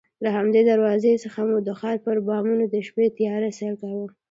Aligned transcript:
له 0.23 0.29
همدې 0.37 0.61
دروازې 0.69 1.21
څخه 1.23 1.39
مو 1.47 1.57
د 1.67 1.69
ښار 1.79 1.97
پر 2.05 2.17
بامونو 2.27 2.65
د 2.69 2.75
شپې 2.87 3.05
تیاره 3.17 3.49
سیل 3.59 3.73
کاوه. 3.81 4.07